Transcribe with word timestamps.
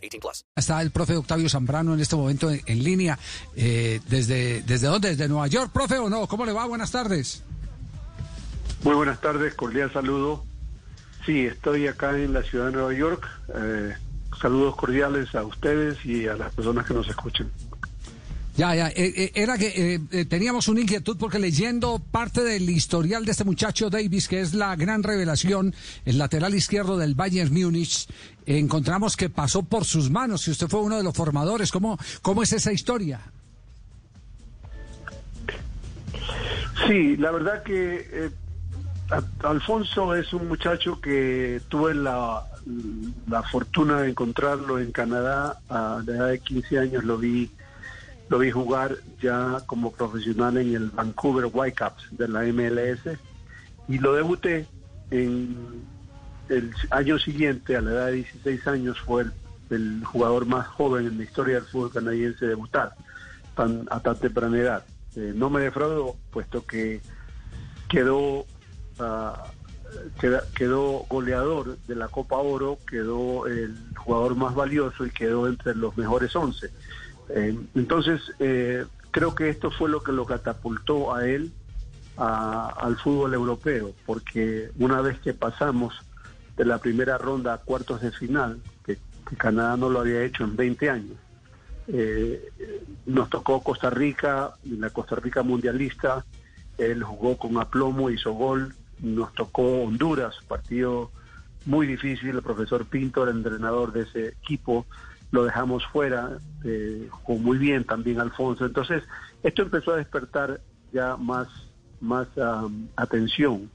18 0.00 0.20
plus. 0.20 0.44
Está 0.56 0.82
el 0.82 0.90
profe 0.90 1.16
Octavio 1.16 1.48
Zambrano 1.48 1.94
en 1.94 2.00
este 2.00 2.16
momento 2.16 2.50
en, 2.50 2.60
en 2.66 2.82
línea. 2.82 3.18
Eh, 3.56 4.00
¿desde, 4.08 4.62
¿Desde 4.62 4.86
dónde? 4.86 5.10
¿Desde 5.10 5.28
Nueva 5.28 5.46
York, 5.46 5.70
profe, 5.72 5.98
o 5.98 6.08
no? 6.08 6.26
¿Cómo 6.26 6.44
le 6.44 6.52
va? 6.52 6.66
Buenas 6.66 6.90
tardes. 6.90 7.42
Muy 8.82 8.94
buenas 8.94 9.20
tardes, 9.20 9.54
cordial 9.54 9.92
saludo. 9.92 10.44
Sí, 11.26 11.46
estoy 11.46 11.86
acá 11.86 12.16
en 12.16 12.32
la 12.32 12.42
ciudad 12.42 12.66
de 12.66 12.72
Nueva 12.72 12.94
York. 12.94 13.28
Eh, 13.54 13.94
saludos 14.40 14.76
cordiales 14.76 15.34
a 15.34 15.42
ustedes 15.44 16.04
y 16.04 16.26
a 16.26 16.34
las 16.34 16.54
personas 16.54 16.86
que 16.86 16.94
nos 16.94 17.08
escuchen. 17.08 17.50
Ya, 18.60 18.74
ya, 18.74 18.88
eh, 18.88 18.92
eh, 19.16 19.32
era 19.36 19.56
que 19.56 19.68
eh, 19.68 20.00
eh, 20.10 20.26
teníamos 20.26 20.68
una 20.68 20.82
inquietud 20.82 21.16
porque 21.18 21.38
leyendo 21.38 21.98
parte 21.98 22.44
del 22.44 22.68
historial 22.68 23.24
de 23.24 23.30
este 23.30 23.44
muchacho 23.44 23.88
Davis, 23.88 24.28
que 24.28 24.42
es 24.42 24.52
la 24.52 24.76
gran 24.76 25.02
revelación, 25.02 25.74
el 26.04 26.18
lateral 26.18 26.54
izquierdo 26.54 26.98
del 26.98 27.14
Bayern 27.14 27.54
Múnich, 27.54 28.06
encontramos 28.44 29.16
que 29.16 29.30
pasó 29.30 29.62
por 29.62 29.86
sus 29.86 30.10
manos, 30.10 30.46
y 30.46 30.50
usted 30.50 30.68
fue 30.68 30.82
uno 30.82 30.98
de 30.98 31.02
los 31.02 31.14
formadores. 31.14 31.72
¿Cómo, 31.72 31.98
cómo 32.20 32.42
es 32.42 32.52
esa 32.52 32.70
historia? 32.70 33.22
Sí, 36.86 37.16
la 37.16 37.30
verdad 37.30 37.62
que 37.62 38.10
eh, 38.12 38.30
Alfonso 39.42 40.14
es 40.14 40.34
un 40.34 40.48
muchacho 40.48 41.00
que 41.00 41.62
tuve 41.70 41.94
la, 41.94 42.44
la 43.26 43.42
fortuna 43.42 44.02
de 44.02 44.10
encontrarlo 44.10 44.78
en 44.78 44.92
Canadá 44.92 45.60
a 45.70 46.02
la 46.04 46.12
edad 46.12 46.28
de 46.28 46.40
15 46.40 46.78
años 46.78 47.04
lo 47.04 47.16
vi 47.16 47.50
lo 48.30 48.38
vi 48.38 48.50
jugar 48.50 48.96
ya 49.20 49.58
como 49.66 49.92
profesional 49.92 50.56
en 50.56 50.74
el 50.74 50.90
Vancouver 50.90 51.50
Whitecaps 51.52 52.16
de 52.16 52.28
la 52.28 52.42
MLS 52.44 53.18
y 53.88 53.98
lo 53.98 54.14
debuté 54.14 54.66
en 55.10 55.84
el 56.48 56.72
año 56.90 57.18
siguiente 57.18 57.76
a 57.76 57.80
la 57.80 57.90
edad 57.90 58.06
de 58.06 58.12
16 58.12 58.66
años 58.68 58.98
fue 59.00 59.26
el, 59.70 60.04
jugador 60.04 60.46
más 60.46 60.66
joven 60.68 61.06
en 61.06 61.18
la 61.18 61.24
historia 61.24 61.56
del 61.56 61.64
fútbol 61.64 61.92
canadiense 61.92 62.46
debutar 62.46 62.94
tan, 63.56 63.86
a 63.90 64.00
tan 64.00 64.16
temprana 64.16 64.56
edad. 64.58 64.84
Eh, 65.16 65.32
no 65.34 65.50
me 65.50 65.60
defraudó, 65.60 66.16
puesto 66.30 66.64
que 66.64 67.00
quedó, 67.88 68.46
queda- 70.20 70.44
quedó 70.54 71.04
goleador 71.08 71.78
de 71.86 71.94
la 71.96 72.08
Copa 72.08 72.36
Oro, 72.36 72.78
quedó 72.88 73.46
el 73.46 73.76
jugador 73.96 74.36
más 74.36 74.54
valioso 74.54 75.04
y 75.06 75.10
quedó 75.10 75.48
entre 75.48 75.74
los 75.74 75.96
mejores 75.96 76.34
11. 76.36 76.70
Eh, 77.34 77.56
entonces, 77.74 78.20
eh, 78.38 78.86
creo 79.10 79.34
que 79.34 79.50
esto 79.50 79.70
fue 79.70 79.88
lo 79.88 80.02
que 80.02 80.12
lo 80.12 80.26
catapultó 80.26 81.14
a 81.14 81.26
él 81.26 81.52
a- 82.16 82.68
al 82.78 82.96
fútbol 82.98 83.34
europeo, 83.34 83.94
porque 84.04 84.70
una 84.78 85.00
vez 85.00 85.18
que 85.20 85.32
pasamos 85.32 85.94
de 86.56 86.64
la 86.64 86.78
primera 86.78 87.16
ronda 87.18 87.54
a 87.54 87.58
cuartos 87.58 88.02
de 88.02 88.12
final, 88.12 88.60
que, 88.84 88.98
Canadá 89.36 89.76
no 89.76 89.88
lo 89.88 90.00
había 90.00 90.24
hecho 90.24 90.42
en 90.44 90.56
20 90.56 90.90
años, 90.90 91.16
eh, 91.86 92.50
nos 93.06 93.30
tocó 93.30 93.62
Costa 93.62 93.88
Rica, 93.90 94.54
la 94.64 94.90
Costa 94.90 95.14
Rica 95.16 95.42
mundialista, 95.42 96.24
él 96.78 97.02
jugó 97.04 97.36
con 97.36 97.56
aplomo, 97.58 98.10
hizo 98.10 98.32
gol, 98.32 98.74
nos 98.98 99.32
tocó 99.34 99.82
Honduras, 99.82 100.34
partido 100.48 101.10
muy 101.64 101.86
difícil, 101.86 102.30
el 102.30 102.42
profesor 102.42 102.86
Pinto, 102.86 103.24
el 103.24 103.36
entrenador 103.36 103.92
de 103.92 104.02
ese 104.02 104.28
equipo, 104.28 104.86
lo 105.30 105.44
dejamos 105.44 105.84
fuera, 105.86 106.38
eh, 106.64 107.08
jugó 107.10 107.38
muy 107.38 107.58
bien 107.58 107.84
también 107.84 108.20
Alfonso, 108.20 108.66
entonces 108.66 109.02
esto 109.42 109.62
empezó 109.62 109.92
a 109.92 109.96
despertar 109.96 110.60
ya 110.92 111.16
más, 111.16 111.48
más 112.00 112.26
am, 112.38 112.88
atención 112.96 113.70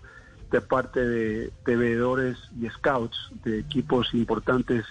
de 0.51 0.61
parte 0.61 1.05
de, 1.05 1.51
de 1.65 1.75
veedores 1.75 2.37
y 2.59 2.67
scouts 2.69 3.17
de 3.43 3.59
equipos 3.59 4.13
importantes 4.13 4.85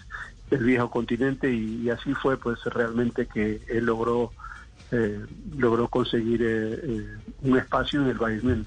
del 0.51 0.65
viejo 0.65 0.91
continente 0.91 1.53
y, 1.53 1.89
así 1.91 2.15
fue 2.15 2.37
pues 2.37 2.63
realmente 2.65 3.27
que 3.27 3.63
él 3.69 3.87
logró 3.87 4.33
eh, 4.91 5.25
logró 5.57 5.89
conseguir 5.89 6.43
eh, 6.43 6.75
eh, 6.83 7.17
un 7.43 7.59
espacio 7.59 8.03
en 8.03 8.09
el 8.09 8.19
Bayern. 8.19 8.67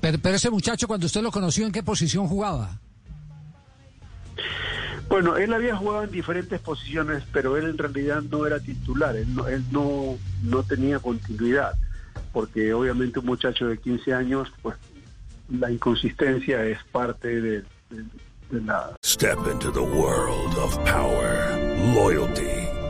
Pero, 0.00 0.18
pero 0.18 0.36
ese 0.36 0.50
muchacho, 0.50 0.86
cuando 0.86 1.06
usted 1.06 1.20
lo 1.22 1.30
conoció, 1.30 1.66
¿en 1.66 1.72
qué 1.72 1.82
posición 1.82 2.26
jugaba? 2.26 2.78
Bueno, 5.14 5.36
él 5.36 5.52
había 5.54 5.76
jugado 5.76 6.02
en 6.02 6.10
diferentes 6.10 6.58
posiciones, 6.58 7.22
pero 7.32 7.56
él 7.56 7.66
en 7.70 7.78
realidad 7.78 8.20
no 8.22 8.48
era 8.48 8.58
titular, 8.58 9.14
él 9.14 9.32
no, 9.32 9.46
él 9.46 9.62
no, 9.70 10.18
no 10.42 10.64
tenía 10.64 10.98
continuidad, 10.98 11.74
porque 12.32 12.74
obviamente 12.74 13.20
un 13.20 13.26
muchacho 13.26 13.68
de 13.68 13.78
15 13.78 14.12
años, 14.12 14.52
pues 14.60 14.74
la 15.56 15.70
inconsistencia 15.70 16.64
es 16.64 16.78
parte 16.90 17.40
de, 17.40 17.60
de- 17.90 18.04
de 18.50 18.60
la 18.62 18.96
Step 19.04 19.38
into 19.52 19.70
the 19.70 19.78
world 19.78 20.58
of 20.58 20.76
power, 20.78 21.56
loyalty, 21.94 22.66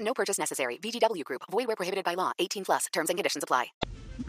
No 0.00 0.12
purchase 0.14 0.38
necessary. 0.38 0.78
VGW 0.78 1.24
Group. 1.24 1.42
Void 1.50 1.66
where 1.66 1.76
prohibited 1.76 2.04
by 2.04 2.14
law. 2.14 2.32
18 2.38 2.64
plus. 2.64 2.86
Terms 2.92 3.08
and 3.08 3.16
conditions 3.16 3.44
apply. 3.44 3.72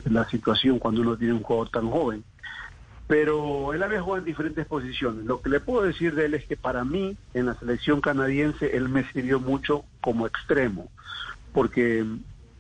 la 0.06 0.28
situación 0.30 0.80
cuando 0.80 1.02
uno 1.02 1.18
tiene 1.18 1.34
un 1.34 1.44
jugador 1.44 1.70
tan 1.70 1.90
joven. 1.90 2.24
Pero 3.08 3.74
él 3.74 3.84
había 3.84 4.02
jugado 4.02 4.20
en 4.20 4.26
diferentes 4.26 4.66
posiciones. 4.66 5.26
Lo 5.26 5.42
que 5.42 5.50
le 5.50 5.59
puedo 5.59 5.84
decir 5.84 6.16
de 6.16 6.26
él 6.26 6.34
es 6.34 6.46
que 6.46 6.56
para 6.56 6.86
mí, 6.86 7.18
en 7.34 7.48
la 7.48 7.56
selección 7.56 8.00
canadiense, 8.00 8.76
él 8.76 8.88
me 8.88 9.04
sirvió 9.12 9.40
mucho 9.40 9.84
como 10.00 10.28
extremo, 10.28 10.90
porque 11.52 12.06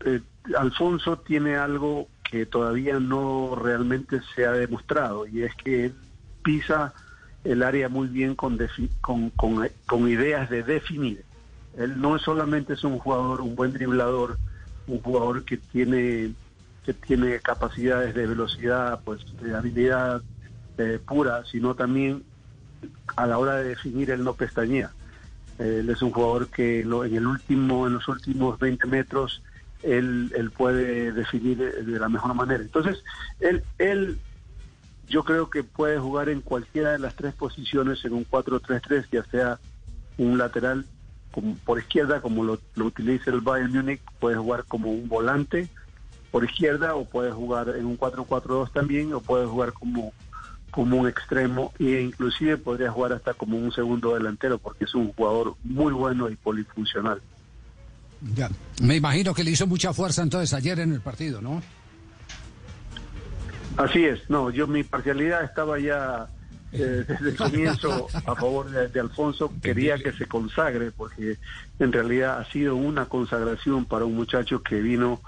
eh, 0.05 0.21
Alfonso 0.57 1.19
tiene 1.19 1.55
algo 1.55 2.09
que 2.29 2.45
todavía 2.45 2.99
no 2.99 3.55
realmente 3.55 4.19
se 4.35 4.45
ha 4.45 4.51
demostrado, 4.51 5.25
y 5.25 5.43
es 5.43 5.55
que 5.55 5.85
él 5.85 5.95
pisa 6.43 6.93
el 7.45 7.63
área 7.63 7.87
muy 7.87 8.07
bien 8.07 8.35
con, 8.35 8.59
con, 8.99 9.29
con, 9.29 9.69
con 9.85 10.09
ideas 10.09 10.49
de 10.49 10.63
definir. 10.63 11.23
Él 11.77 11.99
no 12.01 12.17
solamente 12.19 12.73
es 12.73 12.83
un 12.83 12.99
jugador, 12.99 13.41
un 13.41 13.55
buen 13.55 13.73
driblador, 13.73 14.37
un 14.87 15.01
jugador 15.01 15.45
que 15.45 15.57
tiene 15.57 16.33
que 16.83 16.93
tiene 16.95 17.39
capacidades 17.39 18.15
de 18.15 18.25
velocidad, 18.25 19.01
pues 19.05 19.21
de 19.39 19.55
habilidad 19.55 20.23
pura, 21.05 21.43
sino 21.45 21.75
también 21.75 22.23
a 23.15 23.27
la 23.27 23.37
hora 23.37 23.57
de 23.57 23.69
definir 23.69 24.09
él 24.09 24.23
no 24.23 24.33
pestañea. 24.33 24.91
Él 25.59 25.89
es 25.89 26.01
un 26.01 26.11
jugador 26.11 26.49
que 26.49 26.83
lo- 26.83 27.05
en 27.05 27.15
el 27.15 27.27
último, 27.27 27.85
en 27.85 27.93
los 27.93 28.07
últimos 28.07 28.57
20 28.57 28.87
metros, 28.87 29.43
él, 29.83 30.31
él 30.35 30.51
puede 30.51 31.11
definir 31.11 31.57
de, 31.57 31.83
de 31.83 31.99
la 31.99 32.09
mejor 32.09 32.33
manera. 32.33 32.63
Entonces, 32.63 33.03
él, 33.39 33.63
él 33.77 34.17
yo 35.07 35.23
creo 35.23 35.49
que 35.49 35.63
puede 35.63 35.99
jugar 35.99 36.29
en 36.29 36.41
cualquiera 36.41 36.93
de 36.93 36.99
las 36.99 37.15
tres 37.15 37.35
posiciones 37.35 38.03
en 38.05 38.13
un 38.13 38.25
4-3-3, 38.25 39.05
ya 39.11 39.23
sea 39.25 39.59
un 40.17 40.37
lateral 40.37 40.85
como 41.31 41.55
por 41.57 41.79
izquierda, 41.79 42.21
como 42.21 42.43
lo, 42.43 42.59
lo 42.75 42.85
utiliza 42.85 43.31
el 43.31 43.41
Bayern 43.41 43.73
Múnich, 43.73 44.01
puede 44.19 44.35
jugar 44.35 44.65
como 44.65 44.91
un 44.91 45.07
volante 45.07 45.69
por 46.31 46.45
izquierda 46.45 46.95
o 46.95 47.05
puede 47.05 47.31
jugar 47.31 47.69
en 47.77 47.85
un 47.85 47.97
4-4-2 47.97 48.71
también 48.71 49.13
o 49.13 49.21
puede 49.21 49.45
jugar 49.45 49.73
como 49.73 50.13
como 50.71 50.95
un 50.95 51.07
extremo 51.07 51.73
e 51.79 52.01
inclusive 52.01 52.57
podría 52.57 52.89
jugar 52.89 53.11
hasta 53.11 53.33
como 53.33 53.57
un 53.57 53.73
segundo 53.73 54.13
delantero 54.13 54.57
porque 54.57 54.85
es 54.85 54.95
un 54.95 55.11
jugador 55.11 55.55
muy 55.65 55.91
bueno 55.91 56.29
y 56.29 56.35
polifuncional. 56.37 57.21
Ya. 58.35 58.49
Me 58.81 58.95
imagino 58.95 59.33
que 59.33 59.43
le 59.43 59.51
hizo 59.51 59.67
mucha 59.67 59.93
fuerza 59.93 60.23
entonces 60.23 60.53
ayer 60.53 60.79
en 60.79 60.93
el 60.93 61.01
partido, 61.01 61.41
¿no? 61.41 61.61
Así 63.75 64.05
es, 64.05 64.29
no, 64.29 64.49
yo 64.49 64.65
mi 64.67 64.83
parcialidad 64.83 65.43
estaba 65.43 65.79
ya 65.79 66.27
eh, 66.73 67.05
desde 67.07 67.29
el 67.29 67.35
comienzo 67.35 68.07
a 68.13 68.35
favor 68.35 68.69
de, 68.69 68.87
de 68.87 68.99
Alfonso, 68.99 69.51
quería 69.61 69.97
que 69.97 70.13
se 70.13 70.25
consagre 70.25 70.91
porque 70.91 71.37
en 71.79 71.91
realidad 71.91 72.39
ha 72.39 72.45
sido 72.45 72.75
una 72.75 73.05
consagración 73.05 73.85
para 73.85 74.05
un 74.05 74.15
muchacho 74.15 74.61
que 74.63 74.79
vino 74.79 75.21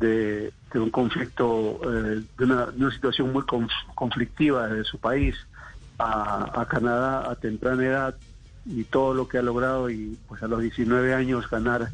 de, 0.00 0.52
de 0.72 0.80
un 0.80 0.90
conflicto, 0.90 1.80
eh, 1.82 2.22
de, 2.38 2.44
una, 2.44 2.66
de, 2.66 2.84
una, 2.84 2.94
situación 2.94 3.32
muy 3.32 3.42
conf, 3.42 3.70
conflictiva 3.94 4.68
de 4.68 4.84
su 4.84 4.98
país 4.98 5.34
a, 5.98 6.60
a, 6.60 6.66
Canadá 6.66 7.30
a 7.30 7.34
temprana 7.34 7.84
edad 7.84 8.14
y 8.64 8.84
todo 8.84 9.14
lo 9.14 9.28
que 9.28 9.38
ha 9.38 9.42
logrado 9.42 9.90
y 9.90 10.16
pues 10.28 10.42
a 10.42 10.48
los 10.48 10.60
19 10.60 11.14
años 11.14 11.50
ganar 11.50 11.90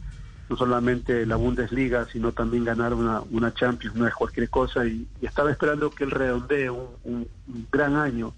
no 0.49 0.56
solamente 0.56 1.25
la 1.25 1.37
Bundesliga, 1.37 2.06
sino 2.12 2.32
también 2.32 2.64
ganar 2.64 2.93
una, 2.93 3.23
una 3.31 3.55
Champions, 3.55 3.96
no 3.96 4.06
es 4.06 4.14
cualquier 4.14 4.50
cosa 4.50 4.85
y, 4.85 5.06
y 5.23 5.26
estaba 5.26 5.50
esperando 5.50 5.91
que 5.91 6.05
él 6.05 6.11
redondee 6.11 6.69
un, 6.69 6.88
un, 7.05 7.29
un 7.49 7.67
gran 7.73 7.96
año, 7.96 8.35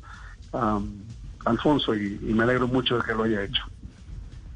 Alfonso, 1.44 1.94
y, 1.94 2.18
me 2.22 2.42
alegro 2.42 2.66
mucho 2.66 2.96
de 2.96 3.04
que 3.04 3.14
lo 3.14 3.24
haya 3.24 3.42
hecho. 3.42 3.62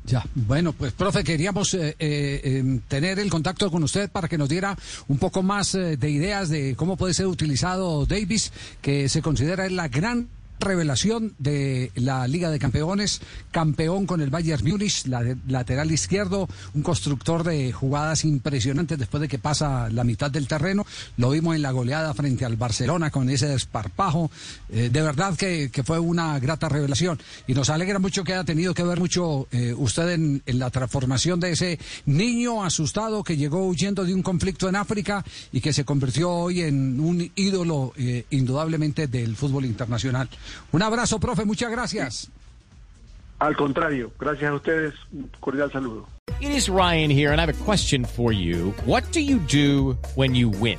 Ya, 0.04 0.24
bueno, 0.34 0.72
pues 0.72 0.92
profe, 0.92 1.22
queríamos 1.22 1.74
eh, 1.74 1.94
eh, 1.98 2.80
tener 2.88 3.18
el 3.18 3.30
contacto 3.30 3.70
con 3.70 3.82
usted 3.84 4.10
para 4.10 4.28
que 4.28 4.38
nos 4.38 4.48
diera 4.48 4.76
un 5.08 5.18
poco 5.18 5.42
más 5.42 5.74
eh, 5.74 5.96
de 5.96 6.10
ideas 6.10 6.48
de 6.48 6.74
cómo 6.74 6.96
puede 6.96 7.14
ser 7.14 7.26
utilizado 7.26 8.06
Davis, 8.06 8.52
que 8.80 9.08
se 9.08 9.22
considera 9.22 9.68
la 9.68 9.88
gran 9.88 10.28
revelación 10.60 11.34
de 11.38 11.90
la 11.94 12.28
Liga 12.28 12.50
de 12.50 12.58
Campeones, 12.58 13.20
campeón 13.50 14.06
con 14.06 14.20
el 14.20 14.30
Bayern 14.30 14.64
Múnich, 14.68 15.06
la 15.06 15.36
lateral 15.48 15.90
izquierdo, 15.90 16.48
un 16.74 16.82
constructor 16.82 17.44
de 17.44 17.72
jugadas 17.72 18.24
impresionantes 18.24 18.98
después 18.98 19.20
de 19.20 19.28
que 19.28 19.38
pasa 19.38 19.88
la 19.90 20.04
mitad 20.04 20.30
del 20.30 20.46
terreno. 20.46 20.86
Lo 21.16 21.30
vimos 21.30 21.56
en 21.56 21.62
la 21.62 21.72
goleada 21.72 22.14
frente 22.14 22.44
al 22.44 22.56
Barcelona 22.56 23.10
con 23.10 23.28
ese 23.30 23.46
desparpajo. 23.46 24.30
Eh, 24.70 24.90
de 24.92 25.02
verdad 25.02 25.36
que, 25.36 25.70
fue 25.84 25.98
una 25.98 26.38
grata 26.38 26.68
revelación. 26.68 27.18
Y 27.46 27.54
nos 27.54 27.70
alegra 27.70 27.98
mucho 27.98 28.22
que 28.22 28.34
haya 28.34 28.44
tenido 28.44 28.74
que 28.74 28.82
ver 28.82 29.00
mucho 29.00 29.48
eh, 29.50 29.74
usted 29.76 30.10
en, 30.10 30.42
en, 30.44 30.58
la 30.58 30.68
transformación 30.68 31.40
de 31.40 31.52
ese 31.52 31.78
niño 32.04 32.62
asustado 32.62 33.24
que 33.24 33.36
llegó 33.36 33.66
huyendo 33.66 34.04
de 34.04 34.12
un 34.12 34.22
conflicto 34.22 34.68
en 34.68 34.76
África 34.76 35.24
y 35.52 35.60
que 35.60 35.72
se 35.72 35.84
convirtió 35.84 36.30
hoy 36.30 36.60
en 36.62 37.00
un 37.00 37.30
ídolo 37.34 37.92
eh, 37.96 38.24
indudablemente 38.30 39.06
del 39.06 39.36
fútbol 39.36 39.64
internacional. 39.64 40.28
Un 40.72 40.82
abrazo, 40.82 41.18
profe, 41.18 41.44
muchas 41.44 41.70
gracias. 41.70 42.30
Al 43.38 43.56
contrario, 43.56 44.12
gracias 44.18 44.50
a 44.50 44.54
ustedes, 44.54 44.94
un 45.12 45.30
cordial 45.40 45.72
saludo. 45.72 46.06
It 46.40 46.50
is 46.52 46.68
Ryan 46.68 47.10
here, 47.10 47.32
and 47.32 47.40
I 47.40 47.46
have 47.46 47.50
a 47.50 47.64
question 47.64 48.04
for 48.04 48.32
you. 48.32 48.74
What 48.84 49.04
do 49.12 49.20
you 49.20 49.38
do 49.38 49.96
when 50.14 50.34
you 50.34 50.50
win? 50.50 50.78